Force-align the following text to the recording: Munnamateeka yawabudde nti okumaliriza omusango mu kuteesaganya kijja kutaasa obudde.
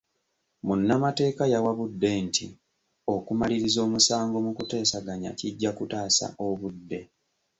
Munnamateeka 0.65 1.43
yawabudde 1.53 2.09
nti 2.25 2.47
okumaliriza 3.13 3.79
omusango 3.87 4.35
mu 4.45 4.51
kuteesaganya 4.57 5.29
kijja 5.39 5.71
kutaasa 5.77 6.25
obudde. 6.47 6.99